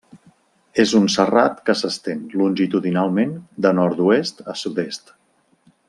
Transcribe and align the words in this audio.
És 0.83 0.93
un 0.99 1.03
serrat 1.15 1.59
que 1.67 1.75
s'estén 1.81 2.23
longitudinalment 2.43 3.37
de 3.67 3.73
nord-oest 3.81 4.43
a 4.55 4.57
sud-est. 4.65 5.15